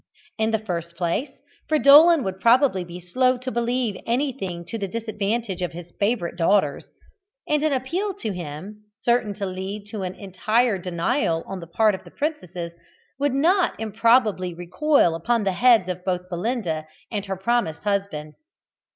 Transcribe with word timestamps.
In 0.39 0.49
the 0.49 0.57
first 0.57 0.95
place, 0.95 1.29
Fridolin 1.69 2.23
would 2.23 2.39
probably 2.39 2.83
be 2.83 2.99
slow 2.99 3.37
to 3.37 3.51
believe 3.51 4.01
anything 4.07 4.65
to 4.65 4.79
the 4.79 4.87
disadvantage 4.87 5.61
of 5.61 5.73
his 5.73 5.93
favourite 5.99 6.35
daughters, 6.37 6.89
and 7.47 7.61
an 7.61 7.71
appeal 7.71 8.15
to 8.15 8.31
him, 8.31 8.81
certain 8.97 9.35
to 9.35 9.45
lead 9.45 9.85
to 9.91 10.01
an 10.01 10.15
entire 10.15 10.79
denial 10.79 11.43
on 11.45 11.59
the 11.59 11.67
part 11.67 11.93
of 11.93 12.03
the 12.03 12.09
princesses, 12.09 12.73
would 13.19 13.35
not 13.35 13.79
improbably 13.79 14.55
recoil 14.55 15.13
upon 15.13 15.43
the 15.43 15.51
heads 15.51 15.87
of 15.87 16.03
both 16.03 16.29
Belinda 16.31 16.87
and 17.11 17.27
her 17.27 17.37
promised 17.37 17.83
husband. 17.83 18.33